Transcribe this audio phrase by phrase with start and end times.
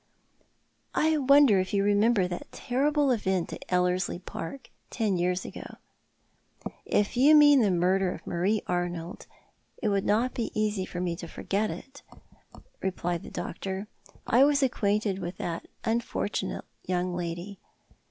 [0.95, 5.45] "I wonder if you remember that terrible event at EUerslie Park, ten years"
[7.05, 9.27] If you mean the murder of IMarie Arnold
[9.77, 12.01] it would not be easy for me to forget it,"
[12.81, 13.85] replied the doctor."
[14.25, 17.59] I was acquainted with that unfortunate young lady.